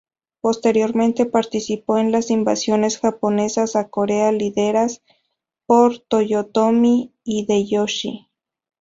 Posteriormente 0.41 1.27
participó 1.27 1.99
en 1.99 2.11
las 2.11 2.31
invasiones 2.31 2.97
japonesas 2.97 3.75
a 3.75 3.89
Corea 3.89 4.31
lideradas 4.31 5.03
por 5.67 5.99
Toyotomi 5.99 7.13
Hideyoshi. 7.23 8.27